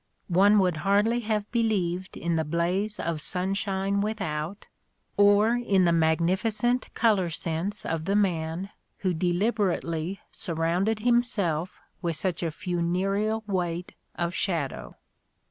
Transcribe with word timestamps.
One 0.33 0.57
would 0.57 0.77
hardly 0.77 1.19
have 1.25 1.51
believed 1.51 2.17
in 2.17 2.35
the 2.35 2.43
blaze 2.43 2.99
of 2.99 3.21
sunshine 3.21 4.01
without, 4.01 4.65
or 5.15 5.51
in 5.53 5.85
the 5.85 5.91
magnificent 5.91 6.91
colour 6.95 7.29
sense 7.29 7.85
of 7.85 8.05
the 8.05 8.15
man 8.15 8.71
who 9.01 9.13
deliberately 9.13 10.19
surrounded 10.31 11.01
himself 11.01 11.79
with 12.01 12.15
such 12.15 12.41
a 12.41 12.49
funereal 12.49 13.43
weight 13.45 13.93
of 14.15 14.33
shadow. 14.33 14.95